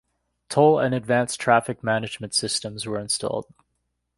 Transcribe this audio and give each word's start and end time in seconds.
Toll 0.49 0.79
and 0.79 0.95
advanced 0.95 1.39
traffic 1.39 1.83
management 1.83 2.33
systems 2.33 2.87
were 2.87 2.97
installed. 2.97 3.45